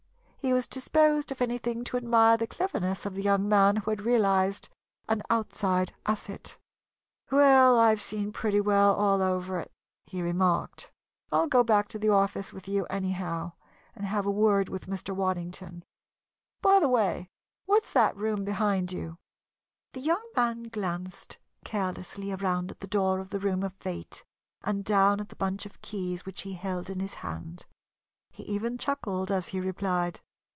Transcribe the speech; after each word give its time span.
He 0.43 0.53
was 0.53 0.67
disposed, 0.67 1.31
if 1.31 1.39
anything, 1.39 1.83
to 1.83 1.97
admire 1.97 2.35
the 2.35 2.47
cleverness 2.47 3.05
of 3.05 3.13
the 3.13 3.21
young 3.21 3.47
man 3.47 3.75
who 3.75 3.91
had 3.91 4.01
realized 4.01 4.69
an 5.07 5.21
outside 5.29 5.93
asset. 6.07 6.57
"Well, 7.29 7.77
I've 7.77 8.01
seen 8.01 8.31
pretty 8.31 8.59
well 8.59 8.95
all 8.95 9.21
over 9.21 9.59
it," 9.59 9.71
he 10.07 10.23
remarked. 10.23 10.91
"I'll 11.31 11.45
go 11.45 11.63
back 11.63 11.87
to 11.89 11.99
the 11.99 12.09
office 12.09 12.51
with 12.53 12.67
you, 12.67 12.85
anyhow, 12.85 13.51
and 13.95 14.07
have 14.07 14.25
a 14.25 14.31
word 14.31 14.67
with 14.67 14.87
Mr. 14.87 15.15
Waddington. 15.15 15.85
By 16.63 16.79
the 16.79 16.89
way, 16.89 17.29
what's 17.67 17.91
that 17.91 18.17
room 18.17 18.43
behind 18.43 18.91
you?" 18.91 19.19
The 19.93 20.01
young 20.01 20.27
man 20.35 20.63
glanced 20.63 21.37
carelessly 21.63 22.33
around 22.33 22.71
at 22.71 22.79
the 22.79 22.87
door 22.87 23.19
of 23.19 23.29
the 23.29 23.39
room 23.39 23.61
of 23.61 23.75
Fate 23.75 24.23
and 24.63 24.83
down 24.83 25.19
at 25.19 25.29
the 25.29 25.35
bunch 25.35 25.67
of 25.67 25.83
keys 25.83 26.25
which 26.25 26.41
he 26.41 26.53
held 26.53 26.89
in 26.89 26.99
his 26.99 27.13
hand. 27.13 27.67
He 28.31 28.41
even 28.45 28.79
chuckled 28.79 29.29
as 29.29 29.49
he 29.49 29.61
replied. 29.61 30.19